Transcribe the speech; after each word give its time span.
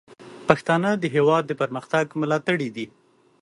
پښتانه 0.47 0.89
د 0.97 1.03
هیواد 1.15 1.43
د 1.47 1.51
پرمختګ 1.61 2.05
ملاتړي 2.21 2.69
دي. 2.75 2.85